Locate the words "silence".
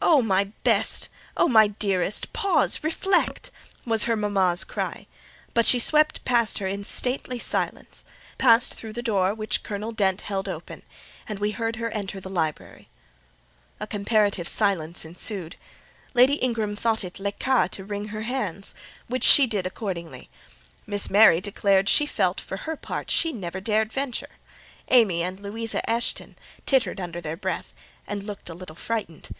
7.40-8.04, 14.46-15.04